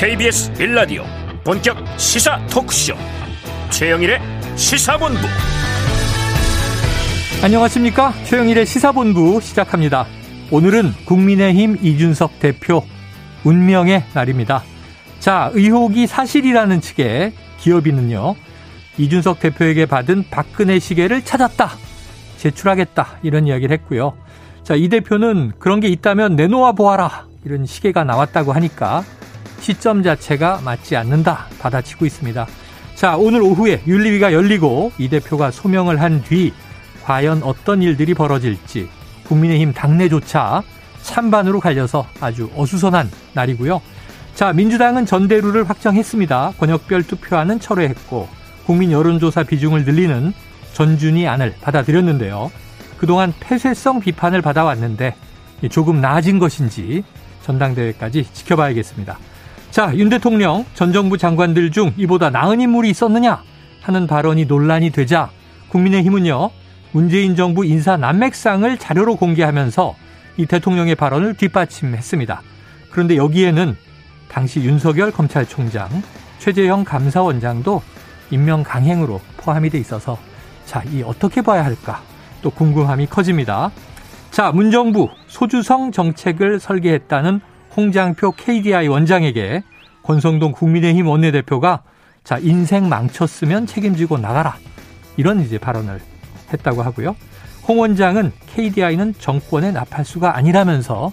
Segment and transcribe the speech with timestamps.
[0.00, 1.02] KBS 1라디오
[1.42, 2.94] 본격 시사 토크쇼
[3.70, 4.20] 최영일의
[4.54, 5.18] 시사본부.
[7.42, 8.12] 안녕하십니까?
[8.22, 10.06] 최영일의 시사본부 시작합니다.
[10.52, 12.84] 오늘은 국민의힘 이준석 대표
[13.42, 14.62] 운명의 날입니다.
[15.18, 18.36] 자 의혹이 사실이라는 측의 기업인은요
[18.98, 21.70] 이준석 대표에게 받은 박근혜 시계를 찾았다
[22.36, 24.16] 제출하겠다 이런 이야기를 했고요.
[24.62, 29.02] 자 이 대표는 그런 게 있다면 내놓아 보아라 이런 시계가 나왔다고 하니까
[29.60, 32.46] 시점 자체가 맞지 않는다 받아치고 있습니다.
[32.94, 36.52] 자, 오늘 오후에 윤리위가 열리고 이 대표가 소명을 한 뒤
[37.04, 38.88] 과연 어떤 일들이 벌어질지
[39.24, 40.62] 국민의힘 당내조차
[41.02, 43.80] 찬반으로 갈려서 아주 어수선한 날이고요.
[44.34, 46.54] 자, 민주당은 전대루를 확정했습니다.
[46.58, 48.28] 권역별 투표안은 철회했고
[48.66, 50.32] 국민 여론조사 비중을 늘리는
[50.74, 52.50] 전준위 안을 받아들였는데요.
[52.98, 55.14] 그동안 폐쇄성 비판을 받아왔는데
[55.70, 57.04] 조금 나아진 것인지
[57.44, 59.18] 전당대회까지 지켜봐야겠습니다.
[59.70, 63.42] 자, 윤 대통령 전 정부 장관들 중 이보다 나은 인물이 있었느냐
[63.82, 65.30] 하는 발언이 논란이 되자
[65.68, 66.50] 국민의힘은요.
[66.92, 69.94] 문재인 정부 인사 난맥상을 자료로 공개하면서
[70.38, 72.42] 이 대통령의 발언을 뒷받침했습니다.
[72.90, 73.76] 그런데 여기에는
[74.28, 76.02] 당시 윤석열 검찰총장,
[76.38, 77.82] 최재형 감사원장도
[78.30, 80.18] 임명 강행으로 포함이 돼 있어서
[80.64, 82.02] 자, 이 어떻게 봐야 할까?
[82.40, 83.70] 또 궁금함이 커집니다.
[84.30, 87.40] 자, 문정부 소주성 정책을 설계했다는
[87.78, 89.62] 홍장표 KDI 원장에게
[90.02, 91.82] 권성동 국민의힘 원내대표가
[92.24, 94.56] 자, 인생 망쳤으면 책임지고 나가라.
[95.16, 96.00] 이런 이제 발언을
[96.52, 97.14] 했다고 하고요.
[97.68, 101.12] 홍 원장은 KDI는 정권의 나팔수가 아니라면서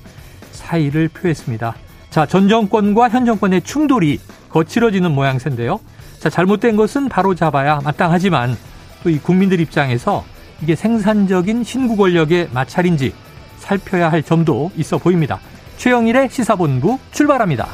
[0.53, 1.75] 사의를 표했습니다.
[2.09, 5.79] 자, 전 정권과 현 정권의 충돌이 거칠어지는 모양새인데요.
[6.17, 8.57] 자, 잘못된 것은 바로 잡아야 마땅하지만
[9.03, 10.23] 또 이 국민들 입장에서
[10.63, 13.13] 이게 생산적인 신구 권력의 마찰인지
[13.59, 15.39] 살펴야 할 점도 있어 보입니다.
[15.77, 17.67] 최영일의 시사본부 출발합니다.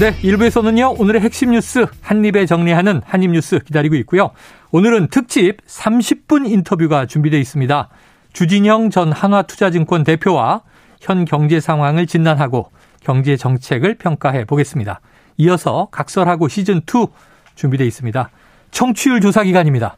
[0.00, 4.30] 네, 1부에서는요, 오늘의 핵심 뉴스 한입에 정리하는 한입뉴스 기다리고 있고요.
[4.72, 7.88] 오늘은 특집 30분 인터뷰가 준비되어 있습니다.
[8.32, 10.62] 주진영 전 한화투자증권 대표와
[11.00, 15.00] 현 경제 상황을 진단하고 경제 정책을 평가해 보겠습니다.
[15.36, 17.10] 이어서 각설하고 시즌2
[17.54, 18.30] 준비되어 있습니다.
[18.70, 19.96] 청취율 조사 기간입니다.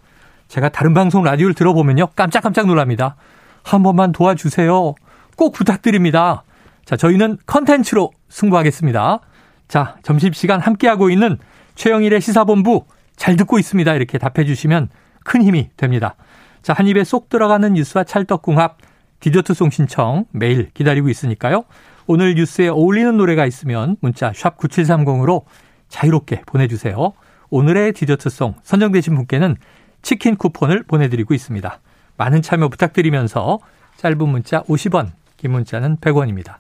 [0.55, 2.11] 제가 다른 방송 라디오를 들어보면요.
[2.15, 3.17] 깜짝깜짝 놀랍니다.
[3.65, 4.95] 한 번만 도와주세요.
[5.37, 6.45] 꼭 부탁드립니다.
[6.85, 9.19] 자, 저희는 컨텐츠로 승부하겠습니다.
[9.67, 11.39] 자, 점심시간 함께하고 있는
[11.75, 12.85] 최영일의 시사본부
[13.17, 13.95] 잘 듣고 있습니다.
[13.95, 14.91] 이렇게 답해 주시면
[15.25, 16.15] 큰 힘이 됩니다.
[16.63, 18.79] 자, 한 입에 쏙 들어가는 뉴스와 찰떡궁합,
[19.19, 21.65] 디저트송 신청 매일 기다리고 있으니까요.
[22.07, 25.47] 오늘 뉴스에 어울리는 노래가 있으면 문자 샵 9730으로
[25.89, 27.13] 자유롭게 보내주세요.
[27.51, 29.57] 오늘의 디저트송 선정되신 분께는
[30.05, 31.81] 치킨 쿠폰을 보내드리고 있습니다.
[32.17, 33.59] 많은 참여 부탁드리면서
[33.97, 36.59] 짧은 문자 50원, 긴 문자는 100원입니다.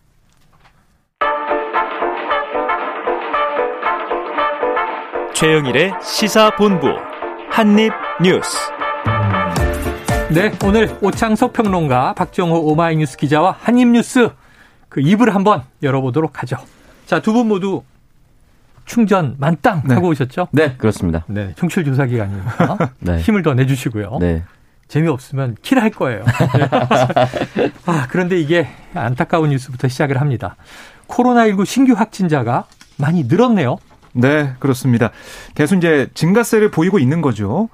[5.34, 6.88] 최영일의 시사본부
[7.50, 8.56] 한입뉴스.
[10.32, 14.30] 네, 오늘 오창석 평론가, 박정호 오마이뉴스 기자와 한입뉴스
[14.88, 16.56] 그 입을 한번 열어보도록 하죠.
[17.06, 17.82] 자, 두 분 모두
[18.84, 19.94] 충전 만땅 네.
[19.94, 20.48] 하고 오셨죠?
[20.52, 21.24] 네, 그렇습니다.
[21.26, 23.18] 네, 청취율 조사 기간이니까 네.
[23.18, 24.18] 힘을 더 내주시고요.
[24.20, 24.42] 네.
[24.88, 26.24] 재미없으면 킬할 거예요.
[27.86, 30.56] 아, 그런데 이게 안타까운 뉴스부터 시작을 합니다.
[31.08, 32.64] 코로나19 신규 확진자가
[32.96, 33.78] 많이 늘었네요.
[34.12, 35.10] 네, 그렇습니다.
[35.54, 37.68] 계속 이제 증가세를 보이고 있는 거죠.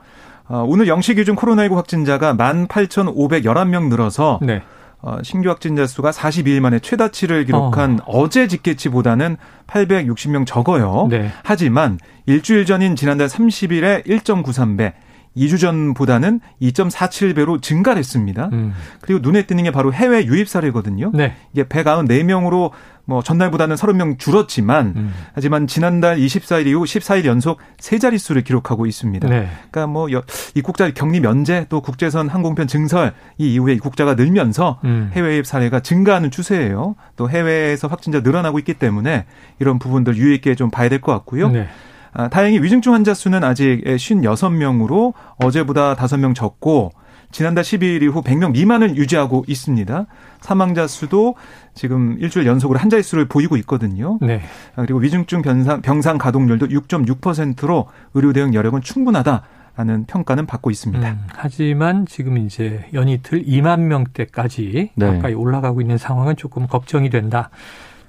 [0.48, 4.62] 어, 오늘 영시 기준 코로나19 확진자가 18,511명 늘어서 네.
[5.02, 8.28] 어, 신규 확진자 수가 42일 만에 최다치를 기록한 어.
[8.28, 11.06] 제 집계치보다는 860명 적어요.
[11.10, 11.30] 네.
[11.42, 14.92] 하지만 일주일 전인 지난달 30일에 1.93배,
[15.36, 18.50] 2주 전보다는 2.47배로 증가했습니다.
[18.52, 18.72] 음.
[19.00, 21.10] 그리고 눈에 띄는 게 바로 해외 유입 사례거든요.
[21.14, 21.34] 네.
[21.52, 22.70] 이게 194명으로
[23.04, 25.14] 뭐 전날보다는 30명 줄었지만 음.
[25.34, 29.28] 하지만 지난달 24일 이후 14일 연속 세 자릿수를 기록하고 있습니다.
[29.28, 29.48] 네.
[29.70, 30.08] 그러니까 뭐
[30.54, 35.10] 입국자 격리 면제 또 국제선 항공편 증설 이 이후에 입국자가 늘면서 음.
[35.12, 36.94] 해외 유입 사례가 증가하는 추세예요.
[37.16, 39.24] 또 해외에서 확진자 늘어나고 있기 때문에
[39.58, 41.48] 이런 부분들 유의 있게 좀 봐야 될 것 같고요.
[41.48, 41.66] 네.
[42.12, 46.92] 아, 다행히 위중증 환자 수는 아직 56명으로 어제보다 5명 적고
[47.32, 50.06] 지난달 12일 이후 100명 미만을 유지하고 있습니다.
[50.40, 51.36] 사망자 수도
[51.74, 54.18] 지금 일주일 연속으로 한 자릿 수를 보이고 있거든요.
[54.20, 54.42] 네.
[54.74, 59.42] 아, 그리고 위중증 병상, 병상 가동률도 6.6%로 의료 대응 여력은 충분하다.
[59.76, 61.08] 라는 평가는 받고 있습니다.
[61.08, 65.06] 음, 하지만 지금 이제 연이틀 2만 명대까지 네.
[65.06, 67.50] 가까이 올라가고 있는 상황은 조금 걱정이 된다.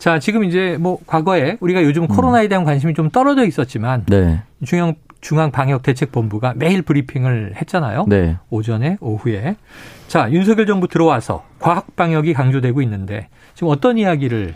[0.01, 2.07] 자, 지금 이제 뭐 과거에 우리가 요즘 음.
[2.07, 4.41] 코로나에 대한 관심이 좀 떨어져 있었지만 네.
[4.65, 8.05] 중앙 중앙 방역 대책 본부가 매일 브리핑을 했잖아요.
[8.07, 8.35] 네.
[8.49, 9.57] 오전에 오후에.
[10.07, 14.53] 자, 윤석열 정부 들어와서 과학 방역이 강조되고 있는데 지금 어떤 이야기를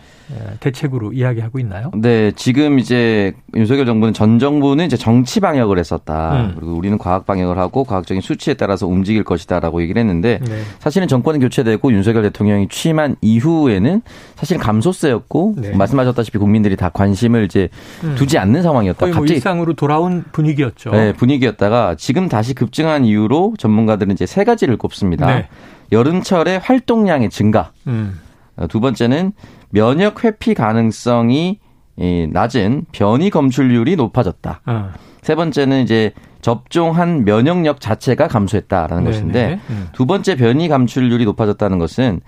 [0.58, 1.92] 대책으로 이야기하고 있나요?
[1.94, 6.32] 네, 지금 이제 윤석열 정부는 전 정부는 이제 정치 방역을 했었다.
[6.32, 6.52] 음.
[6.56, 10.62] 그리고 우리는 과학 방역을 하고 과학적인 수치에 따라서 움직일 것이다라고 얘기를 했는데 네.
[10.80, 14.02] 사실은 정권이 교체되고 윤석열 대통령이 취임한 이후에는
[14.34, 15.76] 사실 감소세였고 네.
[15.76, 17.68] 말씀하셨다시피 국민들이 다 관심을 이제
[18.02, 18.16] 음.
[18.16, 19.06] 두지 않는 상황이었다.
[19.06, 20.90] 뭐 갑자기 일상으로 돌아온 분위기였죠.
[20.90, 25.26] 네, 분위기였다가 지금 다시 급증한 이유로 전문가들은 이제 세 가지를 꼽습니다.
[25.26, 25.48] 네.
[25.92, 27.72] 여름철에 활동량의 증가.
[27.86, 28.20] 음.
[28.68, 29.32] 두 번째는
[29.70, 31.58] 면역 회피 가능성이
[32.32, 34.60] 낮은 변이 검출률이 높아졌다.
[34.66, 34.90] 어.
[35.22, 39.10] 세 번째는 이제 접종한 면역력 자체가 감소했다라는 네네.
[39.10, 39.88] 것인데 음.
[39.92, 42.20] 두 번째 변이 감출률이 높아졌다는 것은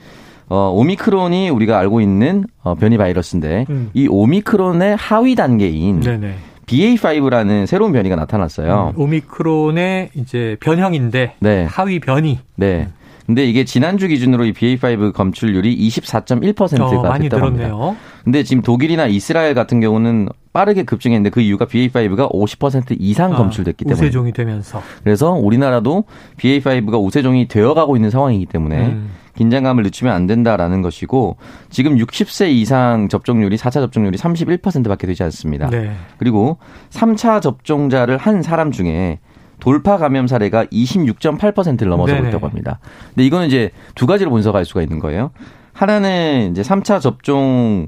[0.49, 3.90] 어, 오미크론이 우리가 알고 있는 어, 변이 바이러스인데 음.
[3.94, 6.34] 이 오미크론의 하위 단계인 네네.
[6.66, 8.93] BA5라는 새로운 변이가 나타났어요.
[8.96, 11.64] 음, 오미크론의 이제 변형인데 네.
[11.64, 12.40] 하위 변이.
[12.56, 12.88] 네.
[13.28, 17.78] 근데 이게 지난주 기준으로 이 BA5 검출률이 24.1%가 어, 많이 됐다고 늘었네요.
[17.78, 18.00] 합니다.
[18.25, 23.84] 근데 지금 독일이나 이스라엘 같은 경우는 빠르게 급증했는데 그 이유가 BA5가 50% 이상 아, 검출됐기
[23.84, 26.04] 때문에 우세종이 되면서 그래서 우리나라도
[26.38, 29.10] BA5가 우세종이 되어가고 있는 상황이기 때문에 음.
[29.36, 31.36] 긴장감을 늦추면 안 된다라는 것이고
[31.69, 35.69] 지금 60세 이상 접종률이 4차 접종률이 31%밖에 되지 않습니다.
[35.69, 35.92] 네.
[36.16, 36.56] 그리고
[36.88, 39.19] 3차 접종자를 한 사람 중에
[39.60, 42.28] 돌파 감염 사례가 26.8%를 넘어서고 네네.
[42.28, 42.78] 있다고 합니다.
[43.14, 45.31] 근데 이거는 이제 두 가지로 분석할 수가 있는 거예요.
[45.72, 47.87] 하나는 이제 3차 접종을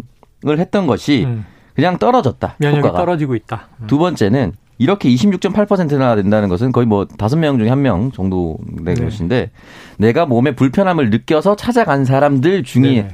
[0.59, 1.45] 했던 것이 음.
[1.75, 2.57] 그냥 떨어졌다.
[2.59, 2.99] 면역이 효과가.
[2.99, 3.69] 떨어지고 있다.
[3.81, 3.87] 음.
[3.87, 8.95] 두 번째는 이렇게 26.8%나 된다는 것은 거의 뭐 다섯 명 중에 한 명 정도 된
[8.95, 9.05] 네.
[9.05, 9.51] 것인데
[9.99, 13.09] 내가 몸에 불편함을 느껴서 찾아간 사람들 중에 네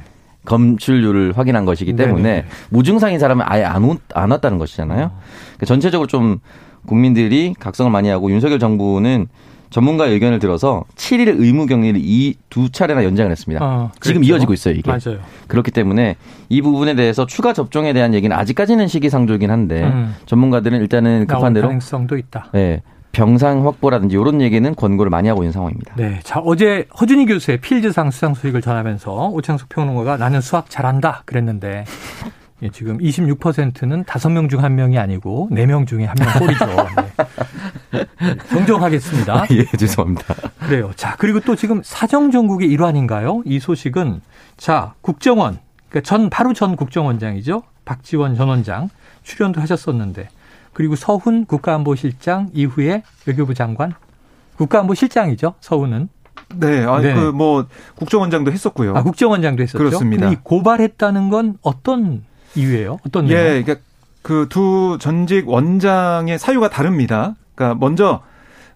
[0.45, 2.45] 검출률을 확인한 것이기 때문에 네네.
[2.69, 5.05] 무증상인 사람은 아예 안, 안 왔다는 것이잖아요.
[5.07, 5.19] 어.
[5.19, 6.39] 그러니까 전체적으로 좀
[6.87, 9.27] 국민들이 각성을 많이 하고 윤석열 정부는
[9.69, 13.63] 전문가의 의견을 들어서 7일 의무 격리를 이 두 차례나 연장을 했습니다.
[13.63, 14.89] 아, 지금 이어지고 있어요, 이게.
[14.89, 15.19] 맞아요.
[15.47, 16.15] 그렇기 때문에
[16.49, 20.15] 이 부분에 대해서 추가 접종에 대한 얘기는 아직까지는 시기상조이긴 한데 음.
[20.25, 22.47] 전문가들은 일단은 급한 대로 가능성도 있다.
[22.53, 22.81] 네.
[23.11, 25.95] 병상 확보라든지 이런 얘기는 권고를 많이 하고 있는 상황입니다.
[25.97, 26.19] 네.
[26.23, 31.83] 자, 어제 허준희 교수의 필즈상 수상 소식을 전하면서 오창석 평론가가 나는 수학 잘한다 그랬는데
[32.63, 36.65] 예, 지금 26%는 5명 중 1명이 아니고 4명 중에 1명 꼴이죠.
[37.93, 38.05] 네.
[38.49, 39.45] 정정하겠습니다.
[39.51, 40.33] 예, 죄송합니다.
[40.59, 40.91] 그래요.
[40.95, 43.43] 자, 그리고 또 지금 사정정국의 일환인가요?
[43.45, 44.21] 이 소식은
[44.57, 45.59] 자, 국정원,
[45.89, 47.61] 그러니까 전, 바로 전 국정원장이죠.
[47.85, 48.89] 박지원 전 원장
[49.23, 50.29] 출연도 하셨었는데
[50.73, 53.93] 그리고 서훈 국가안보실장 이후에 외교부 장관
[54.57, 55.53] 국가안보실장이죠.
[55.59, 56.09] 서훈은
[56.55, 57.13] 네, 아니 네.
[57.13, 58.95] 그뭐 국정원장도 했었고요.
[58.95, 59.77] 아, 국정원장도 했었죠.
[59.77, 60.29] 그렇습니다.
[60.29, 62.23] 이 고발했다는 건 어떤
[62.57, 62.99] 이유예요?
[63.05, 63.39] 어떤 내용?
[63.39, 63.75] 예, 그러니까
[64.27, 67.35] 그 두 전직 원장의 사유가 다릅니다.
[67.55, 68.21] 그러니까 먼저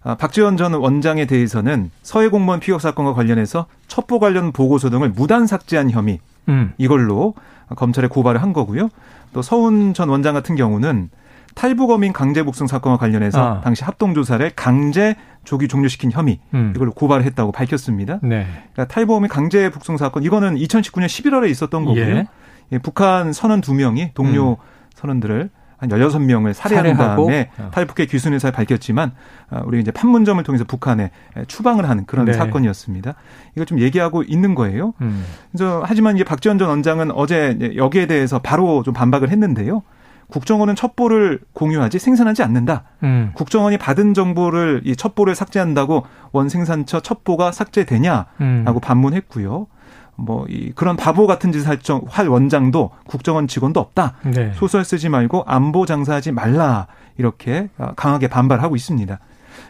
[0.04, 5.46] 아, 박지원 전 원장에 대해서는 서해 공무원 피격 사건과 관련해서 첩보 관련 보고서 등을 무단
[5.46, 6.72] 삭제한 혐의 음.
[6.78, 7.36] 이걸로
[7.76, 8.90] 검찰에 고발을 한 거고요.
[9.34, 11.10] 또 서훈 전 원장 같은 경우는
[11.54, 13.62] 탈북어민 강제 복송 사건과 관련해서 아.
[13.62, 16.72] 당시 합동 조사를 강제 조기 종료시킨 혐의 음.
[16.76, 18.20] 이걸 고발을 했다고 밝혔습니다.
[18.24, 18.48] 네.
[18.74, 22.02] 그러니까 탈북어민 강제 복송 사건 이거는 2019년 11월에 있었던 거고요.
[22.04, 22.28] 예.
[22.72, 24.56] 예, 북한 선원 두 명이 동료 음.
[24.96, 25.50] 선원들을
[25.82, 27.72] 한 16명을 살해한 다음에 어.
[27.74, 29.14] 탈북해 귀순 의사를 밝혔지만
[29.50, 31.10] 어, 우리 이제 판문점을 통해서 북한에
[31.48, 32.34] 추방을 하는 그런 네.
[32.34, 33.16] 사건이었습니다.
[33.54, 34.94] 이걸 좀 얘기하고 있는 거예요.
[35.02, 35.26] 음.
[35.52, 39.82] 그래서 하지만 이제 박지원 전 원장은 어제 여기에 대해서 바로 좀 반박을 했는데요.
[40.28, 42.84] 국정원은 첩보를 공유하지 생산하지 않는다.
[43.04, 43.32] 음.
[43.34, 48.66] 국정원이 받은 정보를 이 첩보를 삭제한다고 원 생산처 첩보가 삭제되냐라고 음.
[48.82, 49.68] 반문했고요.
[50.16, 54.16] 뭐 이 그런 바보 같은 짓을 할, 할 원장도 국정원 직원도 없다.
[54.24, 54.52] 네.
[54.56, 56.88] 소설 쓰지 말고 안보 장사하지 말라
[57.18, 59.20] 이렇게 강하게 반발하고 있습니다.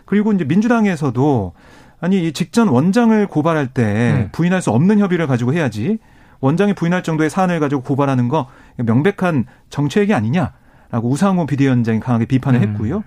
[0.05, 1.53] 그리고 이제 민주당에서도
[1.99, 3.83] 아니 이 직전 원장을 고발할 때
[4.13, 4.29] 음.
[4.31, 5.99] 부인할 수 없는 혐의를 가지고 해야지
[6.39, 10.53] 원장이 부인할 정도의 사안을 가지고 고발하는 거 명백한 정치행위 아니냐
[10.91, 12.69] 라고 우상호 비대위원장이 강하게 비판을 음.
[12.69, 13.03] 했고요.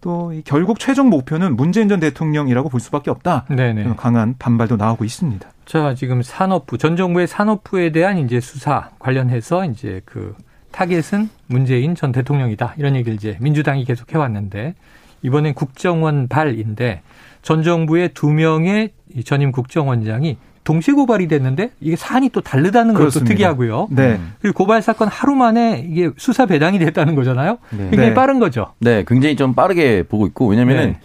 [0.00, 3.44] 또 결국 최종 목표는 문재인 전 대통령이라고 볼 수밖에 없다.
[3.50, 3.94] 네네.
[3.96, 5.48] 강한 반발도 나오고 있습니다.
[5.66, 10.34] 자, 지금 산업부 전 정부의 산업부에 대한 이제 수사 관련해서 이제 그
[10.72, 12.74] 타겟은 문재인 전 대통령이다.
[12.78, 14.74] 이런 얘기를 이제 민주당이 계속 해 왔는데
[15.22, 17.02] 이번엔 국정원 발인데
[17.42, 18.90] 전 정부의 두 명의
[19.24, 23.24] 전임 국정원장이 동시 고발이 됐는데 이게 사안이 또 다르다는 그렇습니다.
[23.24, 23.88] 것도 특이하고요.
[23.90, 24.20] 네.
[24.40, 27.58] 그리고 고발 사건 하루 만에 이게 수사 배당이 됐다는 거잖아요.
[27.70, 27.78] 네.
[27.90, 28.14] 굉장히 네.
[28.14, 28.74] 빠른 거죠.
[28.78, 31.00] 네, 굉장히 좀 빠르게 보고 있고 왜냐면은 네.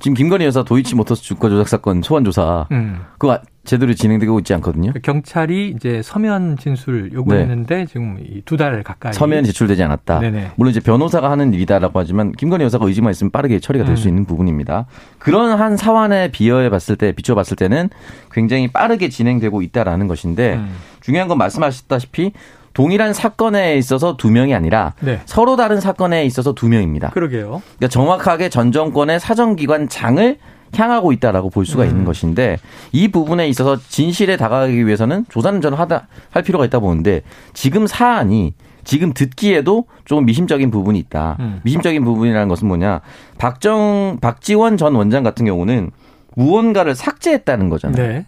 [0.00, 3.00] 지금 김건희 여사 도이치모터스 주가 조작 사건 소환 조사 음.
[3.18, 4.92] 그거 제대로 진행되고 있지 않거든요.
[4.94, 7.86] 그 경찰이 이제 서면 진술 요구했는데 네.
[7.86, 10.20] 지금 두 달 가까이 서면 제출되지 않았다.
[10.20, 10.52] 네네.
[10.56, 14.10] 물론 이제 변호사가 하는 일이다라고 하지만 김건희 여사가 의지만 있으면 빠르게 처리가 될수 음.
[14.10, 14.86] 있는 부분입니다.
[15.18, 17.90] 그런 한 사안에 비여해 봤을 때 비춰 봤을 때는
[18.32, 20.74] 굉장히 빠르게 진행되고 있다라는 것인데 음.
[21.00, 22.32] 중요한 건 말씀하셨다시피
[22.78, 25.20] 동일한 사건에 있어서 두 명이 아니라 네.
[25.26, 27.10] 서로 다른 사건에 있어서 두 명입니다.
[27.10, 27.60] 그러게요.
[27.76, 30.38] 그러니까 정확하게 전 정권의 사정기관 장을
[30.72, 31.88] 향하고 있다라고 볼 수가 음.
[31.88, 32.56] 있는 것인데
[32.92, 38.54] 이 부분에 있어서 진실에 다가가기 위해서는 조사는 저는 하다 할 필요가 있다 보는데 지금 사안이
[38.84, 41.36] 지금 듣기에도 조금 미심적인 부분이 있다.
[41.40, 41.60] 음.
[41.64, 43.00] 미심적인 부분이라는 것은 뭐냐?
[43.38, 45.90] 박정 박지원 전 원장 같은 경우는
[46.36, 48.06] 무언가를 삭제했다는 거잖아요.
[48.06, 48.26] 네.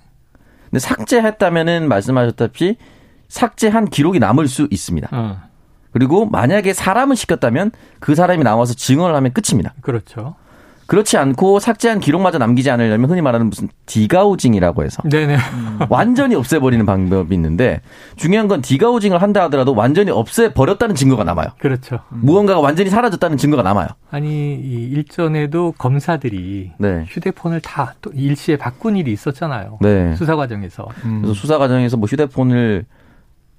[0.71, 2.79] 근데 삭제했다면은 말씀하셨다시피
[3.31, 5.09] 삭제한 기록이 남을 수 있습니다.
[5.13, 5.39] 어.
[5.93, 9.73] 그리고 만약에 사람을 시켰다면 그 사람이 나와서 증언을 하면 끝입니다.
[9.81, 10.35] 그렇죠.
[10.87, 15.37] 그렇지 않고 삭제한 기록마저 남기지 않으려면 흔히 말하는 무슨 디가우징이라고 해서 네네.
[15.89, 17.81] 완전히 없애버리는 방법이 있는데
[18.17, 21.47] 중요한 건 디가우징을 한다 하더라도 완전히 없애버렸다는 증거가 남아요.
[21.61, 22.01] 그렇죠.
[22.09, 23.87] 무언가가 완전히 사라졌다는 증거가 남아요.
[24.11, 27.05] 아니 이 일전에도 검사들이 네.
[27.07, 29.79] 휴대폰을 다 또 일시에 바꾼 일이 있었잖아요.
[29.83, 30.17] 네.
[30.17, 30.89] 수사 과정에서.
[31.05, 31.21] 음.
[31.23, 32.85] 그래서 수사 과정에서 뭐 휴대폰을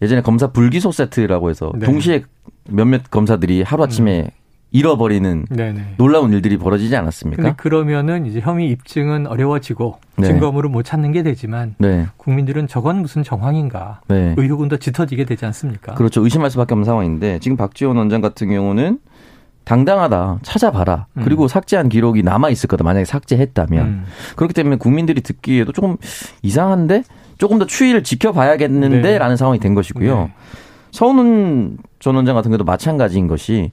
[0.02, 1.86] 예전에 검사 불기소 세트라고 해서 네.
[1.86, 2.24] 동시에
[2.70, 4.42] 몇몇 검사들이 하루아침에 음.
[4.74, 5.96] 잃어버리는 네네.
[5.98, 7.44] 놀라운 일들이 벌어지지 않았습니까?
[7.44, 10.28] 근데 그러면은 이제 혐의 입증은 어려워지고 네.
[10.28, 12.08] 증거물을 못 찾는 게 되지만 네.
[12.16, 14.34] 국민들은 저건 무슨 정황인가 네.
[14.38, 15.96] 의혹은 더 짙어지게 되지 않습니까?
[15.96, 16.24] 그렇죠.
[16.24, 19.00] 의심할 수밖에 없는 상황인데 지금 박지원 원장 같은 경우는
[19.66, 21.22] 당당하다 찾아봐라 음.
[21.24, 24.06] 그리고 삭제한 기록이 남아 있을 거다 만약에 삭제했다면 음.
[24.38, 25.98] 그렇기 때문에 국민들이 듣기에도 조금
[26.42, 27.04] 이상한데
[27.42, 29.36] 조금 더 추이를 지켜봐야겠는데라는 네.
[29.36, 30.16] 상황이 된 것이고요.
[30.16, 30.34] 네.
[30.92, 33.72] 서훈 전 원장 같은 경우도 마찬가지인 것이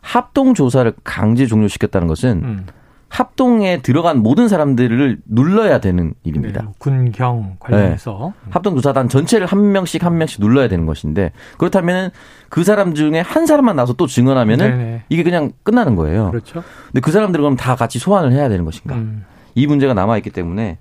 [0.00, 2.66] 합동 조사를 강제 종료시켰다는 것은 음.
[3.08, 6.62] 합동에 들어간 모든 사람들을 눌러야 되는 일입니다.
[6.62, 8.50] 네, 군경 관련해서 네.
[8.50, 12.12] 합동 조사단 전체를 한 명씩 한 명씩 눌러야 되는 것인데 그렇다면
[12.48, 15.02] 그 사람 중에 한 사람만 나서 또 증언하면은 네네.
[15.08, 16.30] 이게 그냥 끝나는 거예요.
[16.30, 16.62] 그렇죠.
[16.86, 18.94] 근데 그 사람들은 그럼 다 같이 소환을 해야 되는 것인가?
[18.94, 19.24] 음.
[19.56, 20.78] 이 문제가 남아 있기 때문에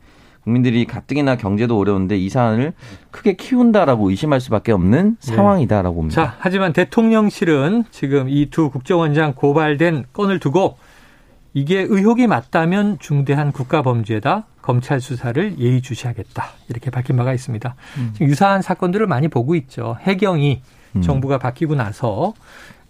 [0.48, 2.72] 국민들이 가뜩이나 경제도 어려운데 이 사안을
[3.12, 5.36] 크게 키운다라고 의심할 수밖에 없는 네.
[5.36, 6.24] 상황이다라고 봅니다.
[6.24, 10.78] 자, 하지만 대통령실은 지금 이 두 국정원장 고발된 건을 두고
[11.54, 14.46] 이게 의혹이 맞다면 중대한 국가 범죄다.
[14.62, 16.46] 검찰 수사를 예의주시하겠다.
[16.70, 17.76] 이렇게 밝힌 바가 있습니다.
[17.98, 18.10] 음.
[18.14, 19.98] 지금 유사한 사건들을 많이 보고 있죠.
[20.02, 20.62] 해경이
[20.96, 21.02] 음.
[21.02, 22.34] 정부가 바뀌고 나서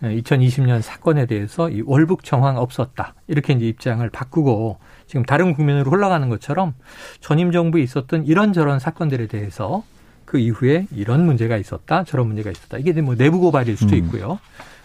[0.04, 3.16] 2020년 사건에 대해서 이 월북 정황 없었다.
[3.28, 6.74] 이렇게 이제 입장을 바꾸고 지금 다른 국면으로 흘러가는 것처럼
[7.22, 9.84] 전임 정부에 있었던 이런저런 사건들에 대해서
[10.26, 12.78] 그 이후에 이런 문제가 있었다, 저런 문제가 있었다.
[12.78, 14.04] 이게 뭐 내부 고발일 수도 음.
[14.04, 14.40] 있고요.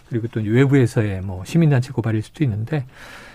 [0.08, 2.84] 그리고 또 외부에서의 뭐 시민단체 고발일 수도 있는데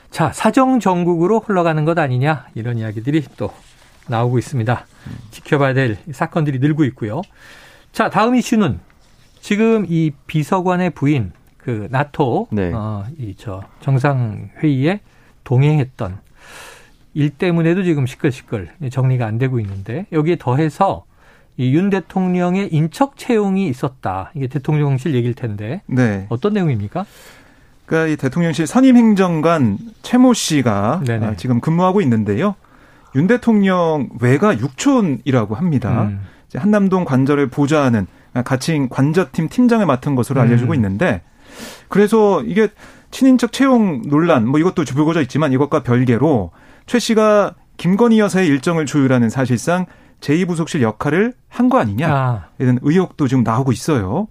[0.10, 3.51] 자, 사정 정국으로 흘러가는 것 아니냐 이런 이야기들이 또
[4.08, 4.86] 나오고 있습니다.
[5.32, 7.22] 지켜봐야 될 사건들이 늘고 있고요.
[7.91, 8.79] 자, 다음 이슈는
[9.41, 12.72] 지금 이 비서관의 부인 그 나토 네.
[12.74, 15.01] 어 이 저 정상 회의에
[15.44, 16.20] 동행했던
[17.17, 21.05] 일 때문에도 지금 시끌시끌 정리가 안 되고 있는데 여기에 더해서
[21.57, 24.31] 이윤 대통령의 인척 채용이 있었다.
[24.36, 26.27] 이게 대통령실 얘기일 텐데 네.
[26.29, 27.07] 어떤 내용입니까?
[27.88, 31.25] 그러니까 이 대통령실 선임 행정관 최모 씨가 네네.
[31.25, 32.53] 아, 지금 근무하고 있는데요.
[33.15, 36.03] 윤 대통령 외가 육촌이라고 합니다.
[36.03, 36.19] 음.
[36.53, 38.05] 한남동 관저를 보좌하는
[38.45, 40.75] 가칭 관저팀 팀장을 맡은 것으로 알려지고 음.
[40.75, 41.24] 있는데
[41.88, 42.67] 그래서 이게
[43.09, 46.51] 친인척 채용 논란 뭐 이것도 불거져 있지만 이것과 별개로
[46.88, 49.86] 최 씨가 김건희 여사의 일정을 조율하는 사실상
[50.22, 52.46] 제2부속실 역할을 한 거 아니냐 아.
[52.60, 54.27] 이런 의혹도 지금 나오고 있어요.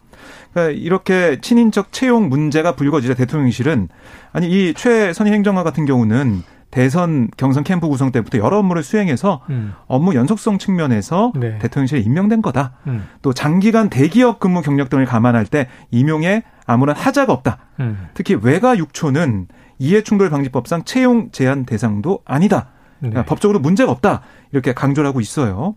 [0.52, 3.88] 그러니까 이렇게 친인척 채용 문제가 불거지자 대통령실은
[4.32, 9.74] 아니 이 최선희 행정관 같은 경우는 대선 경선 캠프 구성 때부터 여러 업무를 수행해서 음.
[9.86, 11.58] 업무 연속성 측면에서 네.
[11.58, 12.72] 대통령실에 임명된 거다.
[12.88, 13.06] 음.
[13.22, 17.58] 또 장기간 대기업 근무 경력 등을 감안할 때 임용에 아무런 하자가 없다.
[17.80, 18.08] 음.
[18.14, 19.46] 특히 외가 육촌은
[19.78, 22.68] 이해충돌 방지법상 채용 제한 대상도 아니다.
[22.98, 23.10] 네.
[23.10, 24.22] 그러니까 법적으로 문제가 없다.
[24.52, 25.74] 이렇게 강조를 하고 있어요.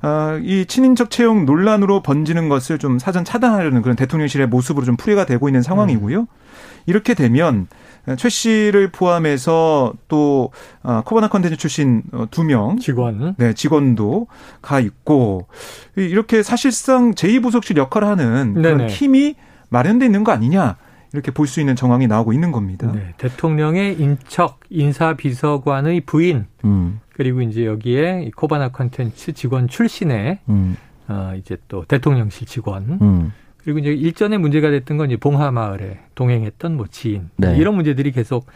[0.00, 5.26] 아, 이 친인척 채용 논란으로 번지는 것을 좀 사전 차단하려는 그런 대통령실의 모습으로 좀 풀이가
[5.26, 6.20] 되고 있는 상황이고요.
[6.20, 6.26] 음.
[6.86, 7.66] 이렇게 되면
[8.18, 10.50] 최 씨를 포함해서 또
[10.82, 14.26] 아, 코바나 컨텐츠 출신 어, 두명 직원, 네 직원도
[14.60, 15.46] 가 있고
[15.96, 18.92] 이렇게 사실상 제2부속실 역할을 하는 그런 네네.
[18.92, 19.36] 팀이
[19.70, 20.76] 마련돼 있는 거 아니냐
[21.14, 22.90] 이렇게 볼 수 있는 정황이 나오고 있는 겁니다.
[22.92, 27.00] 네, 대통령의 인척 인사비서관의 부인 음.
[27.12, 30.76] 그리고 이제 여기에 코바나 컨텐츠 직원 출신의 음.
[31.06, 33.32] 어, 이제 또 대통령실 직원 음.
[33.62, 37.56] 그리고 이제 일전에 문제가 됐던 건 이제 봉하마을에 동행했던 뭐 지인 네.
[37.56, 38.46] 이런 문제들이 계속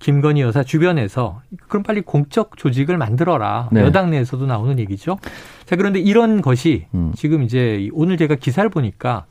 [0.00, 3.82] 김건희 여사 주변에서 그럼 빨리 공적 조직을 만들어라 네.
[3.82, 5.18] 여당 내에서도 나오는 얘기죠.
[5.64, 7.12] 자 그런데 이런 것이 음.
[7.14, 9.26] 지금 이제 오늘 제가 기사를 보니까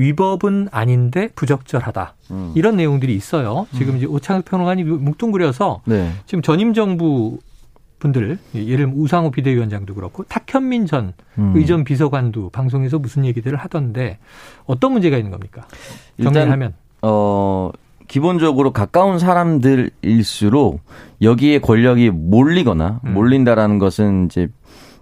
[0.00, 2.52] 위법은 아닌데 부적절하다 음.
[2.54, 3.66] 이런 내용들이 있어요.
[3.76, 3.96] 지금 음.
[3.98, 6.10] 이제 오창석 평론가님 뭉뚱그려서 네.
[6.24, 7.38] 지금 전임 정부
[7.98, 11.52] 분들 예를 들면 우상호 비대위원장도 그렇고 탁현민 전 음.
[11.54, 14.18] 의전 비서관도 방송에서 무슨 얘기들을 하던데
[14.64, 15.66] 어떤 문제가 있는 겁니까?
[16.22, 17.70] 정리하면 어
[18.08, 20.80] 기본적으로 가까운 사람들일수록
[21.20, 23.14] 여기에 권력이 몰리거나 음.
[23.14, 24.48] 몰린다라는 것은 이제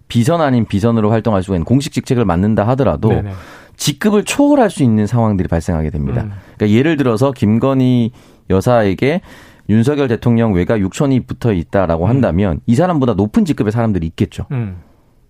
[0.08, 3.30] 비선 아닌 비선으로 활동할 수가 있는 공식 직책을 맡는다 하더라도 네네.
[3.78, 6.24] 직급을 초월할 수 있는 상황들이 발생하게 됩니다.
[6.24, 6.32] 음.
[6.56, 8.10] 그러니까 예를 들어서 김건희
[8.50, 9.22] 여사에게
[9.70, 12.10] 윤석열 대통령 외가 6천이 붙어 있다라고 음.
[12.10, 14.46] 한다면 이 사람보다 높은 직급의 사람들이 있겠죠.
[14.50, 14.76] 음.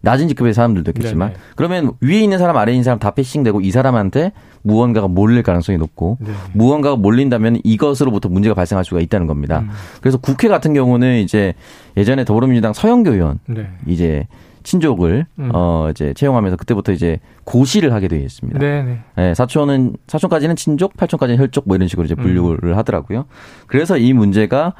[0.01, 1.41] 낮은 직급의 사람들도 있겠지만 네네.
[1.57, 6.19] 그러면 위에 있는 사람 아래에 있는 사람 다 패싱되고 이 사람한테 무언가가 몰릴 가능성이 높고
[6.21, 6.31] 네.
[6.53, 9.61] 무언가가 몰린다면 이것으로부터 문제가 발생할 수가 있다는 겁니다.
[9.61, 9.71] 음.
[10.01, 11.55] 그래서 국회 같은 경우는 이제
[11.97, 13.69] 예전에 더불어민주당 서영교 의원 네.
[13.87, 14.29] 이제
[14.69, 15.51] 친족을 음.
[15.55, 18.59] 어 이제 채용하면서 그때부터 이제 고시를 하게 되어 있습니다.
[18.59, 19.35] 네, 네.
[19.35, 22.77] 사촌은 사촌까지는 친족, 팔촌까지는 혈족 뭐 이런 식으로 이제 분류를 음.
[22.77, 23.25] 하더라고요.
[23.67, 24.75] 그래서 이 문제가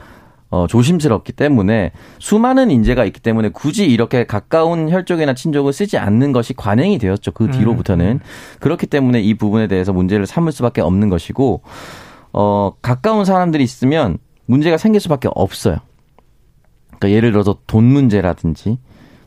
[0.51, 6.55] 어, 조심스럽기 때문에 수많은 인재가 있기 때문에 굳이 이렇게 가까운 혈족이나 친족을 쓰지 않는 것이
[6.55, 7.33] 관행이 되었죠.
[7.33, 8.07] 그 뒤로부터는.
[8.07, 8.21] 음.
[8.61, 11.61] 그렇기 때문에 이 부분에 대해서 문제를 삼을 수밖에 없는 것이고,
[12.33, 14.17] 어, 가까운 사람들이 있으면
[14.47, 15.77] 문제가 생길 수밖에 없어요.
[16.99, 18.79] 그러니까 예를 들어서 돈 문제라든지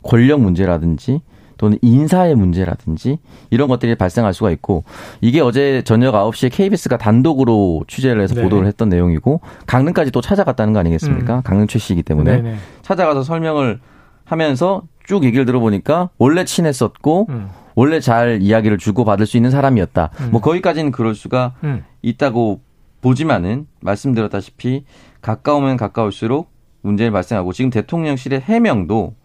[0.03, 1.21] 권력 문제라든지
[1.61, 3.19] 또는 인사의 문제라든지
[3.51, 4.83] 이런 것들이 발생할 수가 있고
[5.21, 8.41] 이게 어제 저녁 9시에 KBS가 단독으로 취재를 해서 네.
[8.41, 11.37] 보도를 했던 내용이고 강릉까지 또 찾아갔다는 거 아니겠습니까?
[11.37, 11.41] 음.
[11.43, 12.55] 강릉 최씨이기 때문에 네네.
[12.81, 13.79] 찾아가서 설명을
[14.25, 17.49] 하면서 쭉 얘기를 들어보니까 원래 친했었고 음.
[17.75, 20.09] 원래 잘 이야기를 주고 받을 수 있는 사람이었다.
[20.19, 20.31] 음.
[20.31, 21.83] 뭐 거기까지는 그럴 수가 음.
[22.01, 22.61] 있다고
[23.01, 24.85] 보지만은 말씀드렸다시피
[25.21, 26.49] 가까우면 가까울수록
[26.81, 29.15] 문제를 발생하고 지금 대통령실의 해명도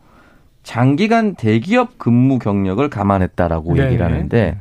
[0.67, 3.87] 장기간 대기업 근무 경력을 감안했다라고 네.
[3.87, 4.59] 얘기를 하는데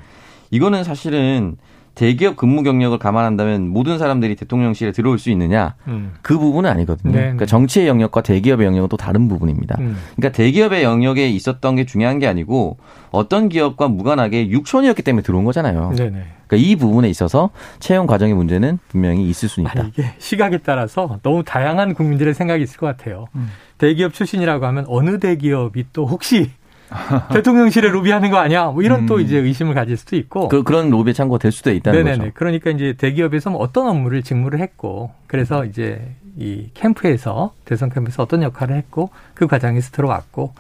[0.52, 1.58] 이거는 사실은
[1.96, 6.14] 대기업 근무 경력을 감안한다면 모든 사람들이 대통령실에 들어올 수 있느냐 음.
[6.22, 7.12] 그 부분은 아니거든요.
[7.12, 7.22] 네.
[7.22, 9.78] 그러니까 정치의 영역과 대기업의 영역은 또 다른 부분입니다.
[9.80, 9.98] 음.
[10.16, 12.78] 그러니까 대기업의 영역에 있었던 게 중요한 게 아니고
[13.10, 15.94] 어떤 기업과 무관하게 육촌이었기 때문에 들어온 거잖아요.
[15.98, 16.26] 네, 네.
[16.48, 19.72] 그러니까 이 부분에 있어서 채용 과정의 문제는 분명히 있을 수 있다.
[19.80, 23.26] 아니, 이게 시각에 따라서 너무 다양한 국민들의 생각이 있을 것 같아요.
[23.34, 23.48] 음.
[23.78, 26.52] 대기업 출신이라고 하면 어느 대기업이 또 혹시
[27.34, 28.68] 대통령실에 로비하는 거 아니야?
[28.68, 29.06] 뭐 이런 음.
[29.06, 30.48] 또 이제 의심을 가질 수도 있고.
[30.50, 32.18] 그, 그런 로비에 참고 될 수도 있다는 네네네.
[32.18, 32.32] 거죠.
[32.36, 38.44] 그러니까 이제 대기업에서 뭐 어떤 업무를 직무를 했고, 그래서 이제 이 캠프에서 대선 캠프에서 어떤
[38.44, 40.54] 역할을 했고, 그 과정에서 들어왔고,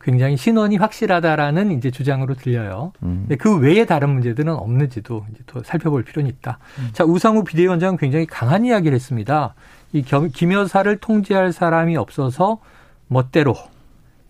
[0.00, 2.92] 굉장히 신원이 확실하다라는 이제 주장으로 들려요.
[3.02, 3.26] 음.
[3.28, 6.58] 근데 그 외에 다른 문제들은 없는지도 이제 또 살펴볼 필요는 있다.
[6.78, 6.88] 음.
[6.92, 9.54] 자, 우상우 비대위원장은 굉장히 강한 이야기를 했습니다.
[9.92, 12.58] 이 김 여사를 통제할 사람이 없어서
[13.06, 13.54] 멋대로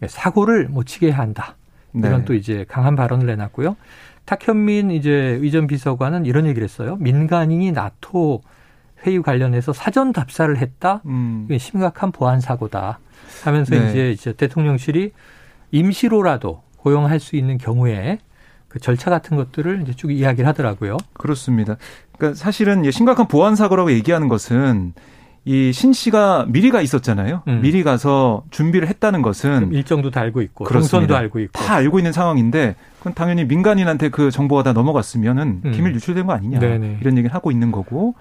[0.07, 1.57] 사고를 못 치게 한다.
[1.95, 2.25] 이런 네.
[2.25, 3.77] 또 이제 강한 발언을 내놨고요.
[4.25, 6.97] 탁현민 이제 의전 비서관은 이런 얘기를 했어요.
[7.01, 8.43] 민간인이 나토
[9.05, 11.03] 회의 관련해서 사전 답사를 했다.
[11.07, 11.47] 음.
[11.49, 12.99] 이게 심각한 보안 사고다.
[13.45, 13.89] 하면서 네.
[13.89, 15.13] 이제, 이제 대통령실이
[15.71, 18.19] 임시로라도 고용할 수 있는 경우에
[18.69, 20.99] 그 절차 같은 것들을 이제 쭉 이야기를 하더라고요.
[21.15, 21.77] 그렇습니다.
[22.17, 24.93] 그러니까 사실은 심각한 보안 사고라고 얘기하는 것은
[25.49, 27.43] 이 신 씨가 미리 가 있었잖아요.
[27.49, 27.61] 음.
[27.63, 32.13] 미리 가서 준비를 했다는 것은 일정도 다 알고 있고 동선도 알고 있고 다 알고 있는
[32.13, 35.73] 상황인데 그건 당연히 민간인한테 그 정보가 다 넘어갔으면은 음.
[35.73, 36.99] 기밀 유출된 거 아니냐 네네.
[37.01, 38.15] 이런 얘기를 하고 있는 거고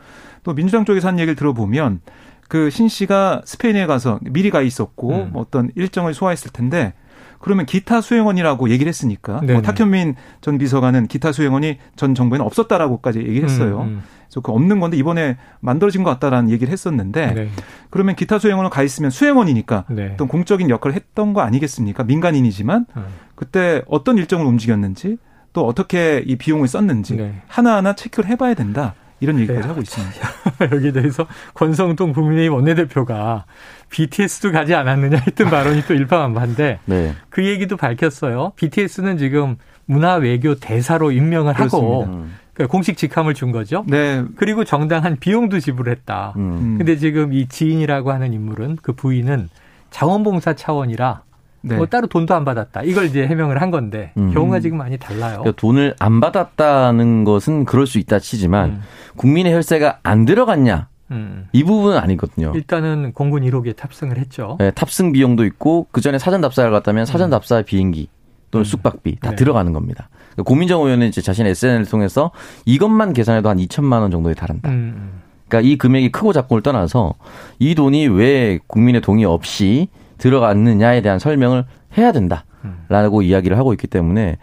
[0.43, 1.99] 또 민주당 쪽에서 한 얘기를 들어보면
[2.47, 5.29] 그 신 씨가 스페인에 가서 미리 가 있었고 음.
[5.33, 6.93] 뭐 어떤 일정을 소화했을 텐데
[7.39, 13.47] 그러면 기타 수행원이라고 얘기를 했으니까 뭐 탁현민 전 비서관은 기타 수행원이 전 정부에는 없었다라고까지 얘기를
[13.47, 13.81] 했어요.
[13.81, 14.03] 음, 음.
[14.27, 17.49] 그래서 그 없는 건데 이번에 만들어진 것 같다라는 얘기를 했었는데 네.
[17.89, 20.11] 그러면 기타 수행원은 가 있으면 수행원이니까 네.
[20.13, 22.03] 어떤 공적인 역할을 했던 거 아니겠습니까?
[22.03, 23.05] 민간인이지만 음.
[23.35, 25.17] 그때 어떤 일정을 움직였는지
[25.53, 27.41] 또 어떻게 이 비용을 썼는지 네.
[27.47, 28.95] 하나하나 체크를 해봐야 된다.
[29.19, 29.67] 이런 얘기까지 네.
[29.67, 30.29] 하고 있습니다.
[30.75, 33.45] 여기에 대해서 권성동 국민의힘 원내대표가
[33.89, 37.15] BTS도 가지 않았느냐 했던 발언이 또 일파만파인데 네.
[37.29, 38.53] 그 얘기도 밝혔어요.
[38.55, 41.87] BTS는 지금 문화 외교 대사로 임명을 그렇습니다.
[41.87, 42.35] 하고 음.
[42.53, 43.85] 그 공식 직함을 준 거죠.
[43.87, 44.23] 네.
[44.35, 46.33] 그리고 정당한 비용도 지불했다.
[46.37, 46.75] 음.
[46.77, 49.49] 근데 지금 이 지인이라고 하는 인물은 그 부인은
[49.91, 51.21] 자원봉사 차원이라
[51.61, 51.75] 네.
[51.75, 52.83] 뭐 따로 돈도 안 받았다.
[52.83, 54.33] 이걸 이제 해명을 한 건데 음.
[54.33, 55.39] 경우가 지금 많이 달라요.
[55.39, 58.81] 그러니까 돈을 안 받았다는 것은 그럴 수 있다 치지만 음.
[59.15, 60.87] 국민의 혈세가 안 들어갔냐?
[61.11, 61.47] 음.
[61.53, 62.51] 이 부분은 아니거든요.
[62.55, 64.57] 일단은 공군 1호기에 탑승을 했죠.
[64.59, 67.31] 네, 탑승 비용도 있고 그 전에 사전 답사를 갔다면 사전 음.
[67.31, 68.09] 답사 비행기
[68.51, 68.65] 또는 음.
[68.65, 69.35] 숙박비 다 네.
[69.35, 70.09] 들어가는 겁니다.
[70.45, 72.31] 고민정 의원은 이제 자신의 SNS를 통해서
[72.65, 74.69] 이것만 계산해도 한 2천만 원 정도에 달한다.
[74.69, 75.21] 음.
[75.47, 77.13] 그러니까 이 금액이 크고 작고를 떠나서
[77.57, 81.65] 이 돈이 왜 국민의 동의 없이 들어갔느냐에 대한 설명을
[81.97, 83.23] 해야 된다라고 음.
[83.23, 84.37] 이야기를 하고 있기 때문에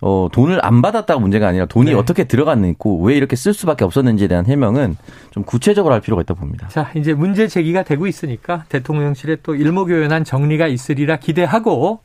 [0.00, 1.96] 어, 돈을 안 받았다가 문제가 아니라 돈이 네.
[1.96, 4.96] 어떻게 들어갔는고 왜 이렇게 쓸 수밖에 없었는지에 대한 해명은
[5.30, 6.68] 좀 구체적으로 할 필요가 있다 고 봅니다.
[6.68, 12.00] 자, 이제 문제 제기가 되고 있으니까 대통령실에 또 일목요연한 정리가 있으리라 기대하고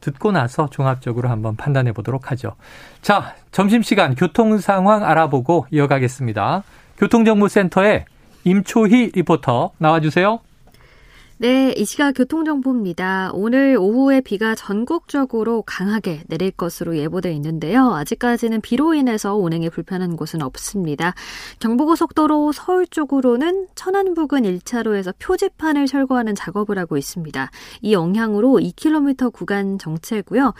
[0.00, 2.54] 듣고 나서 종합적으로 한번 판단해 보도록 하죠.
[3.02, 6.62] 자, 점심시간 교통 상황 알아보고 이어가겠습니다.
[6.98, 8.04] 교통정보센터에
[8.44, 10.38] 임초희 리포터 나와주세요.
[11.42, 13.30] 네, 이 시각 교통정보입니다.
[13.32, 17.94] 오늘 오후에 비가 전국적으로 강하게 내릴 것으로 예보돼 있는데요.
[17.94, 21.14] 아직까지는 비로 인해서 운행에 불편한 곳은 없습니다.
[21.60, 27.50] 경부고속도로 서울 쪽으로는 천안 부근 1차로에서 표지판을 철거하는 작업을 하고 있습니다.
[27.80, 30.52] 이 영향으로 2km 구간 정체고요.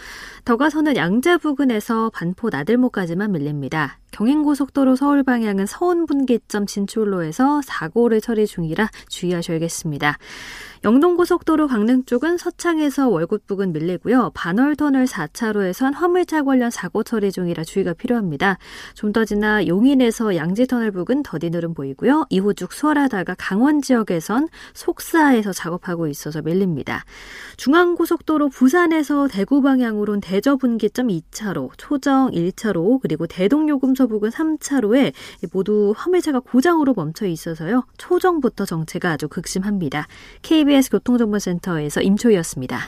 [0.47, 3.99] 더 가서는 양재 부근에서 반포 나들목까지만 밀립니다.
[4.12, 10.19] 경인고속도로 서울 방향은 서운 분기점 진출로에서 사고를 처리 중이라 주의하셔야겠습니다.
[10.83, 14.31] 영동고속도로 강릉 쪽은 서창에서 월곶 부근 밀리고요.
[14.33, 18.57] 반월터널 4차로에선 화물차 관련 사고 처리 중이라 주의가 필요합니다.
[18.95, 22.27] 좀 더 지나 용인에서 양지터널 부근 더디 느름 보이고요.
[22.31, 27.05] 이후 쭉 수월하다가 강원 지역에선 속사에서 작업하고 있어서 밀립니다.
[27.59, 35.12] 중앙고속도로 부산에서 대구 방향으로는 대저 분기점 2차로, 초정 1차로, 그리고 대동요금소 부근 3차로에
[35.53, 37.85] 모두 화물차가 고장으로 멈춰 있어서요.
[37.99, 40.07] 초정부터 정체가 아주 극심합니다.
[40.43, 42.79] KBS KBS 교통정보센터에서 임초희였습니다.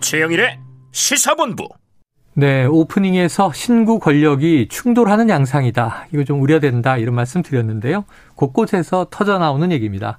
[0.00, 0.58] 최영일의
[0.90, 1.68] 시사본부.
[2.34, 6.08] 네, 오프닝에서 신구 권력이 충돌하는 양상이다.
[6.12, 6.96] 이거 좀 우려된다.
[6.96, 8.04] 이런 말씀 드렸는데요.
[8.34, 10.18] 곳곳에서 터져 나오는 얘기입니다.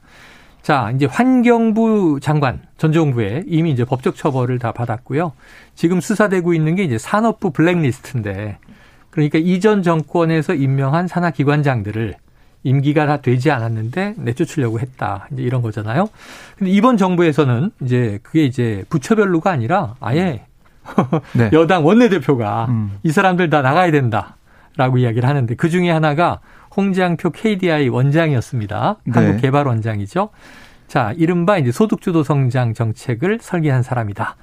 [0.62, 5.34] 자, 이제 환경부 장관 전 정부에 이미 이제 법적 처벌을 다 받았고요.
[5.76, 8.60] 지금 수사되고 있는 게 이제 산업부 블랙리스트인데
[9.09, 12.15] 그러니까 이전 정권에서 임명한 산하 기관장들을
[12.63, 15.27] 임기가 다 되지 않았는데 내쫓으려고 했다.
[15.31, 16.07] 이제 이런 거잖아요.
[16.57, 20.45] 근데 이번 정부에서는 이제 그게 이제 부처별로가 아니라 아예
[21.33, 21.49] 네.
[21.53, 22.97] 여당 원내대표가 음.
[23.03, 24.35] 이 사람들 다 나가야 된다
[24.75, 26.39] 라고 이야기를 하는데 그 중에 하나가
[26.75, 28.97] 홍장표 KDI 원장이었습니다.
[29.03, 29.11] 네.
[29.11, 30.29] 한국개발원장이죠.
[30.87, 34.35] 자, 이른바 이제 소득주도 성장 정책을 설계한 사람이다.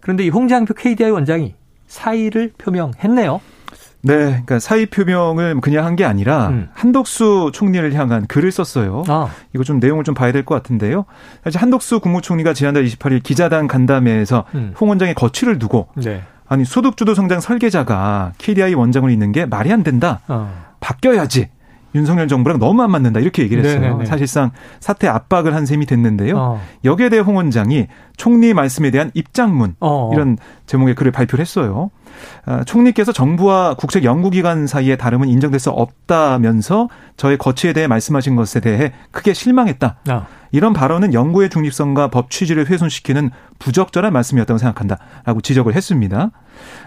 [0.00, 1.54] 그런데 이 홍장표 KDI 원장이
[1.86, 3.40] 사의를 표명했네요.
[4.04, 6.68] 네, 그러니까 사의 표명을 그냥 한 게 아니라 음.
[6.74, 9.04] 한덕수 총리를 향한 글을 썼어요.
[9.08, 9.28] 아.
[9.54, 11.04] 이거 좀 내용을 좀 봐야 될 것 같은데요.
[11.44, 14.74] 사실 한덕수 국무총리가 지난달 28일 기자단 간담회에서 음.
[14.80, 16.22] 홍 원장의 거취를 두고 네.
[16.46, 20.20] 아니 소득주도 성장 설계자가 KDI 원장으로 있는 게 말이 안 된다.
[20.28, 20.52] 어.
[20.80, 21.48] 바뀌어야지.
[21.94, 23.80] 윤석열 정부랑 너무 안 맞는다 이렇게 얘기를 했어요.
[23.80, 24.04] 네네네.
[24.06, 26.36] 사실상 사태 압박을 한 셈이 됐는데요.
[26.36, 26.60] 어.
[27.08, 30.10] 대해 홍 원장이 총리 말씀에 대한 입장문 어.
[30.12, 31.90] 이런 제목의 글을 발표를 했어요.
[32.46, 38.60] 아, 총리께서 정부와 국책 연구기관 사이에 다름은 인정될 수 없다면서 저의 거취에 대해 말씀하신 것에
[38.60, 39.96] 대해 크게 실망했다.
[40.08, 40.26] 아.
[40.52, 46.30] 이런 발언은 연구의 중립성과 법 취지를 훼손시키는 부적절한 말씀이었다고 생각한다라고 지적을 했습니다.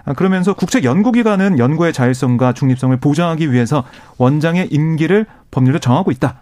[0.06, 3.84] 아, 그러면서 국책 연구기관은 연구의 자율성과 중립성을 보장하기 위해서
[4.17, 6.41] 원장의 임기를 법률로 정하고 있다.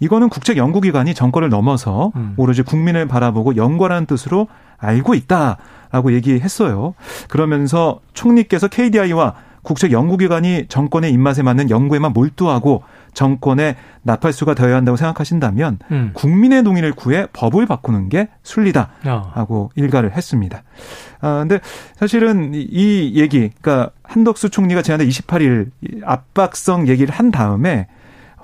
[0.00, 2.34] 이거는 국책 연구기관이 정권을 넘어서 음.
[2.36, 5.56] 오로지 국민을 바라보고 연구하라는 뜻으로 알고 있다.
[5.90, 6.94] 라고 얘기했어요.
[7.28, 12.82] 그러면서 총리께서 KDI와 국책 연구기관이 정권의 입맛에 맞는 연구에만 몰두하고
[13.16, 16.10] 정권의 나팔수가 되어야 한다고 생각하신다면 음.
[16.12, 19.68] 국민의 동의를 구해 법을 바꾸는 게 순리다라고 어.
[19.74, 20.62] 일가를 했습니다.
[21.20, 21.58] 아 근데
[21.96, 25.70] 사실은 이 얘기 그러니까 한덕수 총리가 지난달 28일
[26.04, 27.88] 압박성 얘기를 한 다음에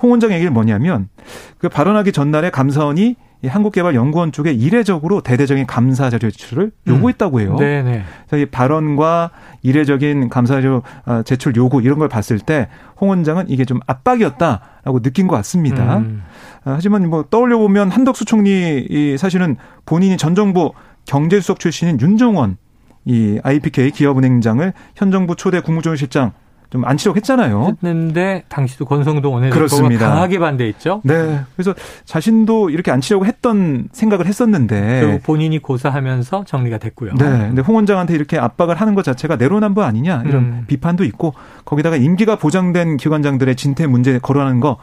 [0.01, 1.11] 홍 원장 얘기를 뭐냐면
[1.59, 6.73] 그 발언하기 전날에 감사원이 이 한국개발연구원 쪽에 이례적으로 대대적인 감사 자료 제출을 음.
[6.87, 7.57] 요구했다고 해요.
[7.59, 8.05] 네네.
[8.29, 9.31] 그래서 이 발언과
[9.63, 12.69] 이례적인 감사 자료 어, 제출 요구 이런 걸 봤을 때
[13.03, 15.99] 홍 원장은 이게 좀 압박이었다라고 느낀 것 같습니다.
[15.99, 16.23] 음.
[16.65, 20.73] 어, 하지만 뭐 떠올려 보면 한덕수 총리 이 사실은 본인이 전 정부
[21.05, 22.57] 경제수석 출신인 윤종원
[23.05, 26.33] 이 IPK 기업은행장을 현 정부 초대 국무조정실장
[26.73, 27.77] 좀 안치려고 했잖아요.
[27.85, 31.03] 했는데 당시도 권성동 원내대표가 강하게 반대했죠.
[31.05, 31.43] 네.
[31.55, 31.75] 그래서
[32.07, 37.13] 자신도 이렇게 안치려고 했던 생각을 했었는데 결국 본인이 고사하면서 정리가 됐고요.
[37.19, 37.25] 네.
[37.27, 40.65] 근데 홍 원장한테 이렇게 압박을 하는 것 자체가 내로남불 아니냐 이런 음.
[40.67, 41.35] 비판도 있고
[41.67, 44.79] 거기다가 임기가 보장된 기관장들의 진퇴 문제 거론하는 거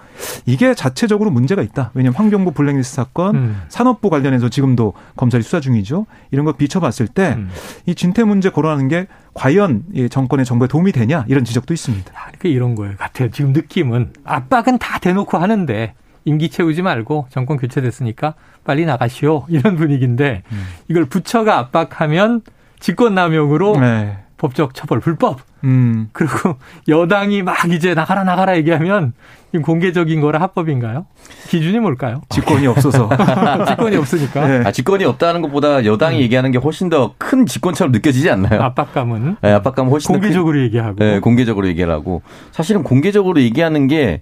[0.46, 1.90] 이게 자체적으로 문제가 있다.
[1.96, 3.62] 왜냐하면 환경부 블랙리스트 사건, 음.
[3.68, 6.06] 산업부 관련해서 지금도 검찰이 수사 중이죠.
[6.30, 7.50] 이런 거 비춰봤을 때이 음.
[7.96, 12.12] 진퇴 문제 거론하는 게 과연 정권의 정부에 도움이 되냐 이런 지적도 있습니다.
[12.12, 12.96] 그러니까 이런 거예요.
[12.98, 13.30] 같아요.
[13.30, 15.94] 지금 느낌은 압박은 다 대놓고 하는데
[16.26, 20.64] 임기 채우지 말고 정권 교체됐으니까 빨리 나가시오 이런 분위기인데 음.
[20.88, 22.42] 이걸 부처가 압박하면
[22.80, 24.18] 직권남용으로 네.
[24.40, 25.42] 법적 처벌 불법.
[25.66, 26.10] 음.
[26.14, 26.56] 그리고
[26.88, 29.14] 여당이 막 이제 나가라 나가라 얘기하면
[29.62, 31.06] 공개적인 거라 합법인가요?
[31.50, 32.22] 기준이 뭘까요?
[32.30, 33.10] 직권이 없어서.
[33.68, 34.48] 직권이 없으니까.
[34.48, 34.64] 네.
[34.66, 36.22] 아, 직권이 없다는 것보다 여당이 음.
[36.22, 38.62] 얘기하는 게 훨씬 더 큰 직권처럼 느껴지지 않나요?
[38.62, 39.38] 압박감은.
[39.42, 40.96] 네, 압박감은 훨씬 공개적으로 큰, 얘기하고.
[40.98, 42.22] 네, 공개적으로 얘기를 하고.
[42.52, 44.22] 사실은 공개적으로 얘기하는 게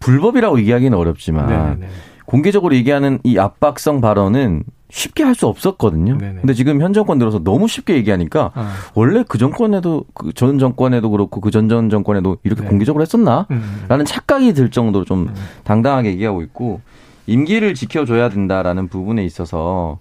[0.00, 1.76] 불법이라고 얘기하기는 어렵지만 네네.
[1.80, 1.88] 네.
[2.24, 6.18] 공개적으로 얘기하는 이 압박성 발언은 쉽게 할 수 없었거든요.
[6.18, 6.40] 네네.
[6.40, 8.74] 근데 지금 현 정권 들어서 너무 쉽게 얘기하니까 아.
[8.94, 12.68] 원래 그 정권에도 그 전 정권에도 그렇고 그 전전 정권에도 이렇게 네.
[12.68, 14.04] 공개적으로 했었나라는 음.
[14.04, 15.34] 착각이 들 정도로 좀 음.
[15.64, 16.80] 당당하게 얘기하고 있고
[17.26, 19.98] 임기를 지켜줘야 된다라는 부분에 있어서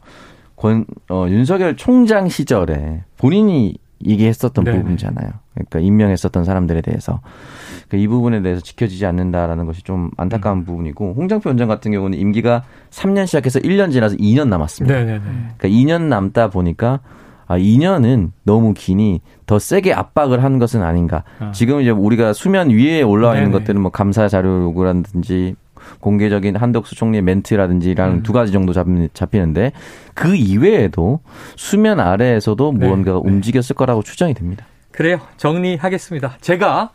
[0.56, 3.75] 권, 어, 윤석열 총장 시절에 본인이
[4.06, 4.78] 얘기했었던 네네.
[4.78, 5.30] 부분이잖아요.
[5.54, 7.22] 그러니까 임명했었던 사람들에 대해서
[7.88, 10.66] 그러니까 이 부분에 대해서 지켜지지 않는다라는 것이 좀 안타까운 음.
[10.66, 14.96] 부분이고 홍장표 원장 같은 경우는 임기가 3년 시작해서 1년 지나서 2년 남았습니다.
[14.96, 15.20] 네네네.
[15.58, 17.00] 그러니까 2년 남다 보니까
[17.48, 21.24] 아 2년은 너무 기니 더 세게 압박을 한 것은 아닌가.
[21.40, 21.52] 아.
[21.52, 25.56] 지금 이제 우리가 수면 위에 올라와 있는 것들은 뭐 감사 자료 요구라든지
[25.99, 28.23] 공개적인 한덕수 총리의 멘트라든지라는 음.
[28.23, 28.73] 두 가지 정도
[29.13, 29.71] 잡히는데
[30.13, 31.19] 그 이외에도
[31.56, 32.86] 수면 아래에서도 네.
[32.86, 33.30] 무언가가 네.
[33.30, 34.65] 움직였을 거라고 추정이 됩니다.
[34.91, 35.19] 그래요.
[35.38, 36.38] 정리하겠습니다.
[36.41, 36.91] 제가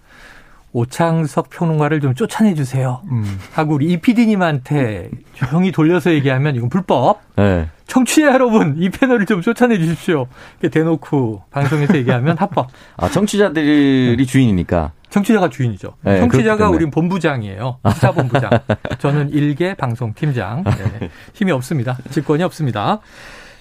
[0.75, 3.01] 오창석 평론가를 좀 쫓아내 주세요.
[3.11, 3.39] 음.
[3.53, 7.21] 하고 우리 이 PD님한테 조용히 돌려서 얘기하면 이건 불법.
[7.37, 7.69] 네.
[7.87, 10.27] 청취자 여러분, 이 패널을 좀 쫓아내 주십시오.
[10.61, 12.69] 이렇게 대놓고 방송에서 얘기하면 합법.
[12.97, 14.25] 아, 청취자들이 네.
[14.25, 14.91] 주인이니까.
[15.15, 15.95] 청취자가 주인이죠.
[16.03, 17.79] 네, 청취자가 우린 본부장이에요.
[17.89, 18.51] 시사본부장.
[18.99, 20.65] 저는 일개 방송팀장.
[20.65, 21.09] 네.
[21.35, 21.97] 힘이 없습니다.
[22.11, 22.99] 직권이 없습니다.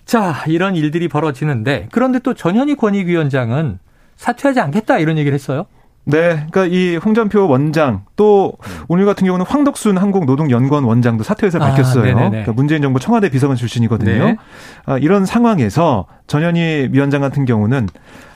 [0.04, 3.78] 자, 이런 일들이 벌어지는데 그런데 또 전현희 권익위원장은
[4.16, 5.68] 사퇴하지 않겠다 이런 얘기를 했어요.
[6.06, 8.54] 네, 그러니까 이 홍준표 원장 또
[8.88, 12.14] 오늘 같은 경우는 황덕순 한국노동연구원 원장도 사퇴 의사를 아, 밝혔어요.
[12.16, 14.26] 그러니까 문재인 정부 청와대 비서관 출신이거든요.
[14.26, 14.38] 네.
[14.86, 17.88] 아, 이런 상황에서 전현희 위원장 같은 경우는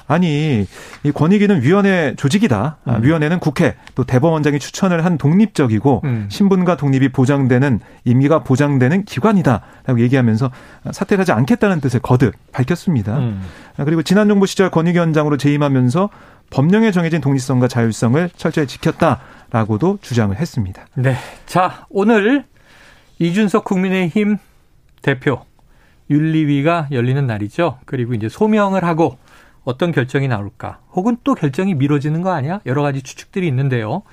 [0.07, 0.65] 아니
[1.03, 2.77] 이 권익위는 위원회 조직이다.
[2.85, 3.03] 아, 음.
[3.03, 6.27] 위원회는 국회 또 대법원장이 추천을 한 독립적이고 음.
[6.29, 10.49] 신분과 독립이 보장되는 임기가 보장되는 기관이다라고 얘기하면서
[10.91, 13.17] 사퇴를 하지 않겠다는 뜻을 거듭 밝혔습니다.
[13.17, 13.41] 음.
[13.77, 16.09] 아, 그리고 지난 정부 시절 권익위원장으로 재임하면서
[16.49, 20.85] 법령에 정해진 독립성과 자율성을 철저히 지켰다라고도 주장을 했습니다.
[20.95, 21.15] 네.
[21.45, 22.45] 자, 오늘
[23.19, 24.37] 이준석 국민의힘
[25.01, 25.41] 대표
[26.09, 27.79] 윤리위가 열리는 날이죠.
[27.85, 29.17] 그리고 이제 소명을 하고
[29.63, 30.79] 어떤 결정이 나올까?
[30.93, 32.61] 혹은 또 결정이 미뤄지는 거 아니야?
[32.65, 34.03] 여러 가지 추측들이 있는데요.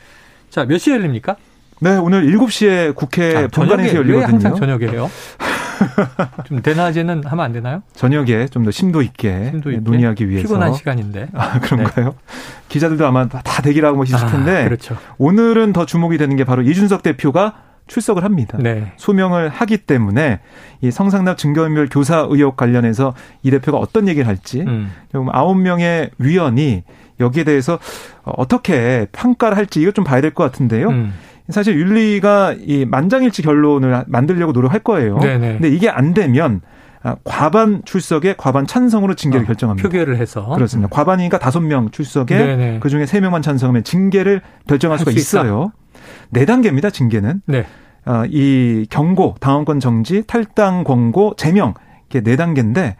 [0.50, 1.36] 자, 몇 시에 열립니까?
[1.80, 4.18] 네, 오늘 7시에 국회 아, 본관에서 열리거든요.
[4.18, 5.10] 왜 항상 저녁에 해요?
[6.46, 7.82] 좀 대낮에는 하면 안 되나요?
[7.94, 11.28] 저녁에 좀 더 심도 있게, 심도 있게 논의하기 위해서 피곤한 시간인데.
[11.34, 12.06] 아, 그런가요?
[12.10, 12.12] 네.
[12.68, 14.96] 기자들도 아마 다 대기라고 하실 아, 텐데 그렇죠.
[15.18, 17.54] 오늘은 더 주목이 되는 게 바로 이준석 대표가
[17.86, 18.56] 출석을 합니다.
[18.58, 18.92] 네.
[18.96, 20.40] 소명을 하기 때문에
[20.80, 24.90] 이 성상납 증거인멸 교사 의혹 관련해서 이 대표가 어떤 얘기를 할지 음.
[25.32, 26.82] 아홉 명의 위원이
[27.20, 27.78] 여기에 대해서
[28.24, 30.88] 어떻게 평가를 할지 이거 좀 봐야 될 것 같은데요.
[30.88, 31.12] 음.
[31.50, 35.18] 사실 윤리가 이 만장일치 결론을 만들려고 노력할 거예요.
[35.18, 35.52] 네네.
[35.54, 36.60] 근데 이게 안 되면
[37.02, 39.86] 아, 과반 출석에 과반 찬성으로 징계를 어, 결정합니다.
[39.86, 40.88] 표결을 해서 그렇습니다.
[40.88, 45.72] 과반이니까 다섯 명 출석에 그 중에 세 명만 찬성하면 징계를 결정할 수가 있어요.
[46.30, 46.90] 네 단계입니다.
[46.90, 47.42] 징계는.
[47.46, 47.66] 네.
[48.06, 51.72] 어, 이 경고, 당원권 정지, 탈당 권고, 제명
[52.22, 52.96] 네 단계인데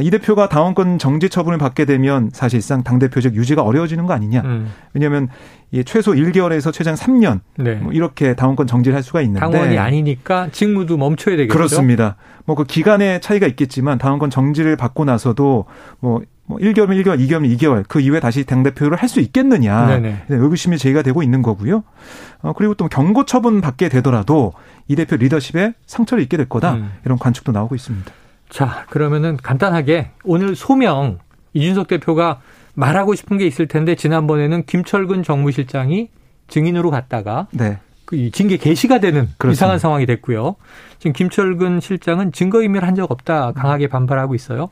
[0.00, 4.42] 이 대표가 당원권 정지 처분을 받게 되면 사실상 당 대표직 유지가 어려워지는 거 아니냐.
[4.44, 4.70] 음.
[4.94, 5.28] 왜냐하면
[5.70, 7.74] 이 최소 1개월에서 최장 3년 네.
[7.76, 11.52] 뭐 이렇게 당원권 정지를 할 수가 있는데 당원이 아니니까 직무도 멈춰야 되겠죠.
[11.56, 12.16] 그렇습니다.
[12.44, 15.64] 뭐 그 기간의 차이가 있겠지만 당원권 정지를 받고 나서도
[16.00, 19.86] 뭐 뭐 1개월이면 1개월, 2개월이면 2개월, 그 이후에 다시 당대표를 할 수 있겠느냐.
[19.86, 20.24] 네네.
[20.30, 21.84] 의구심이 제기가 되고 있는 거고요.
[22.40, 24.54] 어, 그리고 또 경고 처분 받게 되더라도
[24.88, 26.74] 이 대표 리더십에 상처를 입게 될 거다.
[26.74, 26.90] 음.
[27.04, 28.10] 이런 관측도 나오고 있습니다.
[28.52, 31.18] 자, 그러면은 간단하게 오늘 소명
[31.54, 32.40] 이준석 대표가
[32.74, 36.10] 말하고 싶은 게 있을 텐데 지난번에는 김철근 정무실장이
[36.48, 37.78] 증인으로 갔다가 네.
[38.04, 39.52] 그 징계 개시가 되는 그렇습니다.
[39.52, 40.56] 이상한 상황이 됐고요.
[40.98, 44.68] 지금 김철근 실장은 증거인멸 한 적 없다 강하게 반발하고 있어요.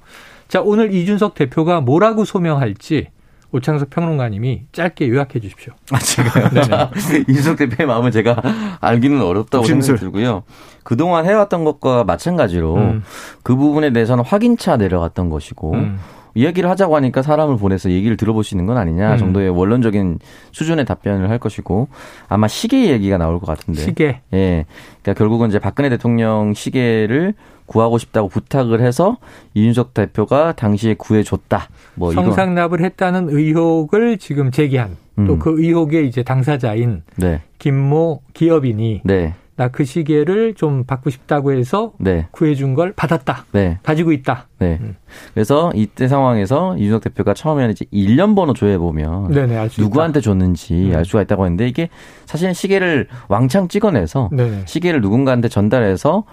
[0.47, 3.09] 자, 오늘 이준석 대표가 뭐라고 소명할지
[3.53, 5.73] 오창석 평론가님이 짧게 요약해 주십시오.
[5.91, 6.49] 아, 제가요?
[7.29, 8.41] 이준석 대표의 마음은 제가
[8.81, 10.45] 알기는 어렵다고 생각이 들고요.
[10.83, 13.03] 그동안 해왔던 것과 마찬가지로 음.
[13.43, 15.99] 그 부분에 대해서는 확인차 내려갔던 것이고 음.
[16.35, 19.19] 이야기를 하자고 하니까 사람을 보내서 얘기를 들어보시는 건 아니냐 음.
[19.19, 20.21] 정도의 원론적인
[20.53, 21.89] 수준의 답변을 할 것이고
[22.29, 23.81] 아마 시계 얘기가 나올 것 같은데.
[23.81, 24.21] 시계.
[24.33, 24.65] 예.
[25.03, 27.35] 그러니까 결국은 이제 박근혜 대통령 시계를
[27.71, 29.19] 구하고 싶다고 부탁을 해서
[29.55, 31.69] 이준석 대표가 당시에 구해줬다.
[31.95, 35.27] 뭐 성상납을 했다는 의혹을 지금 제기한 음.
[35.29, 37.43] 또그 의혹의 이제 당사자인 네.
[37.59, 39.35] 김모 기업인이 네.
[39.55, 42.27] 나그 시계를 좀 받고 싶다고 해서 네.
[42.33, 43.45] 구해준 걸 받았다.
[43.53, 43.79] 네.
[43.85, 44.49] 가지고 있다.
[44.59, 44.79] 네.
[44.81, 44.97] 음.
[45.33, 49.31] 그래서 이때 상황에서 이준석 대표가 처음에는 이제 1년 번호 조회 보면
[49.79, 50.97] 누구한테 줬는지 음.
[50.97, 51.89] 알 수가 있다고 했는데 이게
[52.27, 54.63] 사실은 시계를 왕창 찍어내서 네네.
[54.67, 56.25] 시계를 누군가한테 전달해서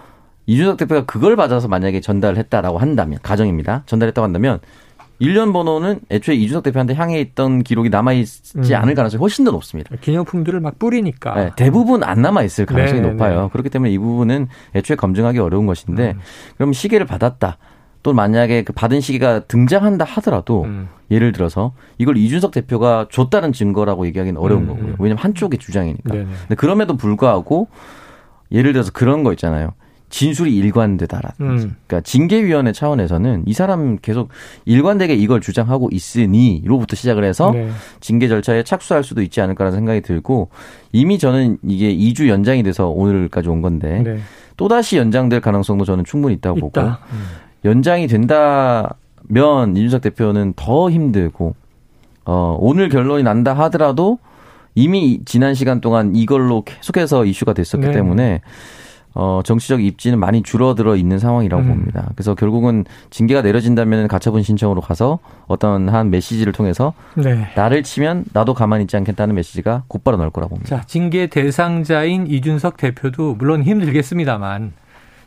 [0.47, 3.83] 이준석 대표가 그걸 받아서 만약에 전달을 했다라고 한다면 가정입니다.
[3.86, 4.60] 전달했다고 한다면
[5.21, 8.75] 1년 번호는 애초에 이준석 대표한테 향해 있던 기록이 남아있지 음.
[8.75, 9.95] 않을 가능성이 훨씬 더 높습니다.
[9.99, 11.36] 기념품들을 막 뿌리니까.
[11.36, 13.43] 네, 대부분 안 남아있을 가능성이 네, 높아요.
[13.43, 13.49] 네.
[13.51, 16.19] 그렇기 때문에 이 부분은 애초에 검증하기 어려운 것인데, 음.
[16.55, 17.57] 그럼 시계를 받았다.
[18.03, 20.88] 또 만약에 그 받은 시계가 등장한다 하더라도, 음.
[21.10, 24.86] 예를 들어서 이걸 이준석 대표가 줬다는 증거라고 얘기하기는 어려운 음, 거고요.
[24.86, 24.95] 음.
[24.99, 26.13] 왜냐면 한쪽의 주장이니까.
[26.13, 26.25] 네네.
[26.25, 27.69] 근데 그럼에도 불구하고,
[28.51, 29.73] 예를 들어서 그런 거 있잖아요.
[30.09, 31.65] 진술이 일관되다라든지.
[31.65, 31.75] 음.
[31.85, 34.29] 그러니까 징계위원회 차원에서는 이 사람 계속
[34.65, 37.69] 일관되게 이걸 주장하고 있으니로부터 시작을 해서 네.
[37.99, 40.49] 징계 절차에 착수할 수도 있지 않을까라는 생각이 들고
[40.93, 44.19] 이미 저는 이게 2주 연장이 돼서 오늘까지 온 건데 네.
[44.55, 46.65] 또 다시 연장될 가능성도 저는 충분히 있다고 있다.
[46.65, 47.25] 보고 음.
[47.65, 48.95] 연장이 된다면
[49.75, 51.55] 이준석 대표는 더 힘들고
[52.25, 54.19] 어 오늘 결론이 난다 하더라도
[54.73, 57.91] 이미 지난 시간 동안 이걸로 계속해서 이슈가 됐었기 네.
[57.93, 58.41] 때문에
[59.19, 61.67] 어, 정치적 입지는 많이 줄어들어 있는 상황이라고 음.
[61.69, 62.12] 봅니다.
[62.15, 67.47] 그래서 결국은 징계가 내려진다면 가처분 신청으로 가서 어떤 한 메시지를 통해서 네.
[67.56, 70.77] 나를 치면 나도 가만히 있지 않겠다는 메시지가 곧바로 나올 거라고 봅니다.
[70.77, 74.73] 자, 징계 대상자인 이준석 대표도 물론 힘들겠습니다만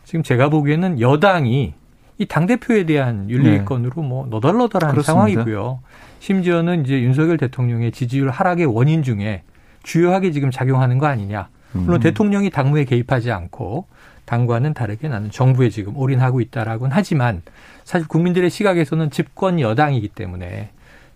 [0.04, 1.74] 지금 제가 보기에는 여당이
[2.18, 4.08] 이 당대표에 대한 윤리위권으로 네.
[4.08, 5.02] 뭐 너덜너덜한 그렇습니다.
[5.02, 5.80] 상황이고요.
[6.20, 9.42] 심지어는 이제 윤석열 대통령의 지지율 하락의 원인 중에
[9.82, 11.48] 주요하게 지금 작용하는 거 아니냐.
[11.72, 12.00] 물론 음.
[12.00, 13.86] 대통령이 당무에 개입하지 않고
[14.24, 17.42] 당과는 다르게 나는 정부에 지금 올인하고 있다라고는 하지만
[17.84, 20.70] 사실 국민들의 시각에서는 집권 여당이기 때문에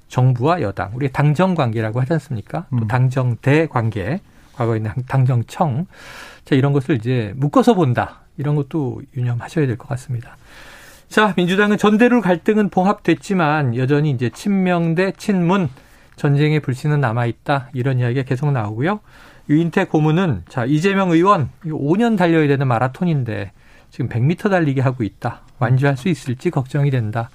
[0.09, 2.67] 정부와 여당, 우리 당정 관계라고 하지 않습니까?
[2.71, 2.88] 또 음.
[2.88, 4.21] 당정대 관계,
[4.55, 5.87] 과거에 있는 당정청.
[6.45, 8.21] 자, 이런 것을 이제 묶어서 본다.
[8.37, 10.37] 이런 것도 유념하셔야 될 것 같습니다.
[11.09, 15.69] 자, 민주당은 전대로 갈등은 봉합됐지만 여전히 이제 친명 대 친문
[16.17, 17.71] 전쟁의 불씨는 남아 있다.
[17.73, 19.01] 이런 이야기가 계속 나오고요.
[19.49, 23.53] 유인태 고문은 자 이재명 의원 5년 달려야 되는 마라톤인데
[23.91, 25.43] 지금 100m 달리기 하고 있다.
[25.59, 27.31] 완주할 수 있을지 걱정이 된다.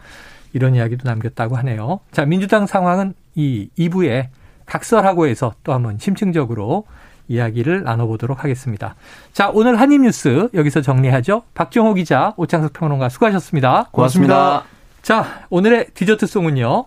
[0.53, 1.99] 이런 이야기도 남겼다고 하네요.
[2.11, 4.27] 자 민주당 상황은 이 2부에
[4.65, 6.85] 각설하고 해서 또 한번 심층적으로
[7.27, 8.95] 이야기를 나눠보도록 하겠습니다.
[9.31, 11.43] 자 오늘 한입뉴스 여기서 정리하죠.
[11.53, 13.89] 박정호 기자, 오창석 평론가 수고하셨습니다.
[13.91, 14.63] 고맙습니다.
[15.01, 16.85] 자 오늘의 디저트송은요.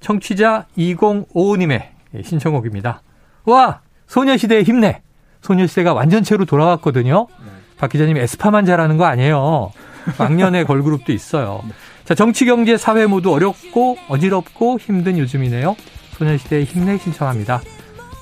[0.00, 1.88] 청취자 2055님의
[2.22, 3.02] 신청곡입니다.
[3.46, 5.02] 와 소녀시대 힘내.
[5.40, 7.28] 소녀시대가 완전체로 돌아왔거든요.
[7.30, 7.50] 네.
[7.78, 9.70] 박 기자님 에스파만 잘하는 거 아니에요.
[10.18, 11.62] 왕년의 걸그룹도 있어요.
[12.04, 15.76] 자, 정치, 경제, 사회 모두 어렵고 어지럽고 힘든 요즘이네요.
[16.18, 17.62] 소녀시대 힘내 신청합니다.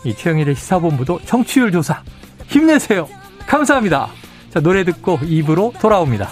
[0.04, 2.02] 이 최영일의 시사본부도 청취율 조사
[2.48, 3.08] 힘내세요.
[3.46, 4.08] 감사합니다.
[4.50, 6.28] 자, 노래 듣고 입으로 돌아옵니다.